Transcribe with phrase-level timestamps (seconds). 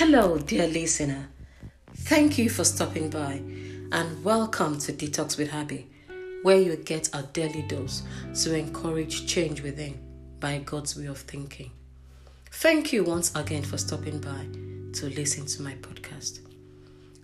[0.00, 1.28] Hello, dear listener.
[1.94, 3.42] Thank you for stopping by
[3.92, 5.88] and welcome to Detox with Happy,
[6.42, 8.02] where you get a daily dose
[8.42, 10.00] to encourage change within
[10.40, 11.70] by God's way of thinking.
[12.50, 14.46] Thank you once again for stopping by
[15.00, 16.40] to listen to my podcast.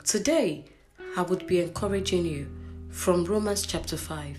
[0.05, 0.67] Today,
[1.17, 2.47] I would be encouraging you
[2.91, 4.37] from Romans chapter 5,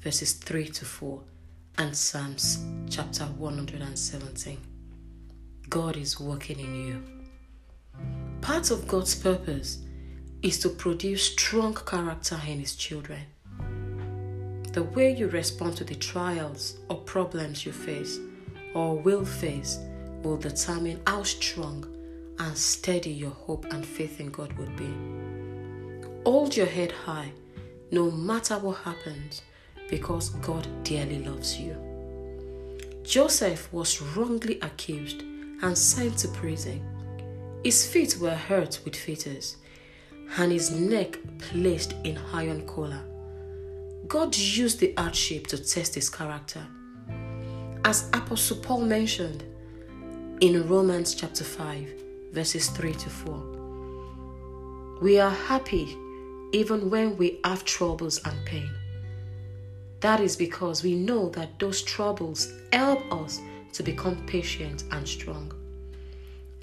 [0.00, 1.22] verses 3 to 4,
[1.78, 4.58] and Psalms chapter 117.
[5.68, 7.15] God is working in you.
[8.46, 9.78] Part of God's purpose
[10.40, 13.22] is to produce strong character in His children.
[14.72, 18.20] The way you respond to the trials or problems you face
[18.72, 19.80] or will face
[20.22, 21.92] will determine how strong
[22.38, 24.94] and steady your hope and faith in God would be.
[26.24, 27.32] Hold your head high
[27.90, 29.42] no matter what happens
[29.90, 31.74] because God dearly loves you.
[33.02, 36.95] Joseph was wrongly accused and sent to prison.
[37.64, 39.56] His feet were hurt with fetters
[40.38, 43.02] and his neck placed in iron collar.
[44.08, 46.66] God used the hardship to test his character.
[47.84, 49.44] As Apostle Paul mentioned
[50.40, 51.88] in Romans chapter 5,
[52.32, 55.96] verses 3 to 4, we are happy
[56.52, 58.70] even when we have troubles and pain.
[60.00, 63.40] That is because we know that those troubles help us
[63.72, 65.52] to become patient and strong.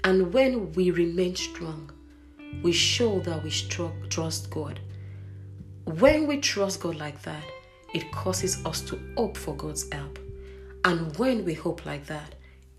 [0.04, 1.90] And when we remain strong,
[2.62, 3.50] we show that we
[4.10, 4.78] trust God.
[5.84, 7.42] When we trust God like that,
[7.94, 10.18] it causes us to hope for God's help.
[10.84, 12.34] And when we hope like that,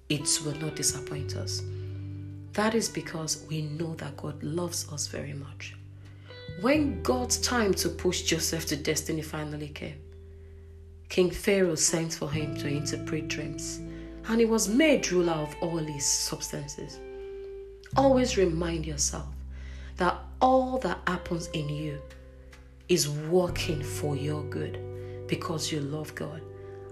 [0.08, 1.64] it will not disappoint us.
[2.54, 5.76] That is because we know that God loves us very much.
[6.62, 10.00] When God's time to push Joseph to destiny finally came,
[11.10, 13.80] King Pharaoh sent for him to interpret dreams,
[14.28, 17.00] and he was made ruler of all his substances.
[17.96, 19.28] Always remind yourself
[19.98, 22.02] that all that happens in you
[22.90, 24.80] is working for your good
[25.28, 26.42] because you love God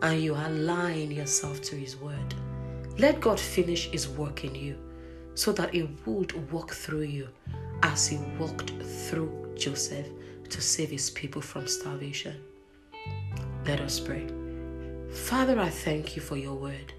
[0.02, 2.34] and you align yourself to His word.
[2.98, 4.78] Let God finish His work in you
[5.36, 7.28] so that He would walk through you
[7.82, 8.72] as He walked
[9.10, 10.08] through Joseph
[10.50, 12.42] to save His people from starvation.
[13.66, 14.28] Let us pray.
[15.12, 16.94] Father, I thank you for your word.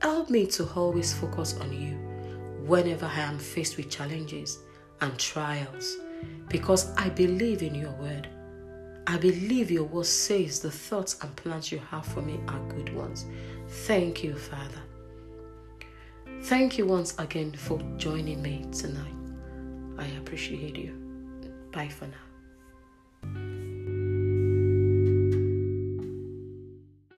[0.00, 2.13] Help me to always focus on you
[2.66, 4.58] whenever I am faced with challenges
[5.00, 5.96] and trials
[6.48, 8.28] because I believe in your word.
[9.06, 12.94] I believe your word says the thoughts and plans you have for me are good
[12.94, 13.26] ones.
[13.68, 14.82] Thank you, Father.
[16.44, 19.14] Thank you once again for joining me tonight.
[19.98, 20.92] I appreciate you.
[21.70, 22.33] Bye for now.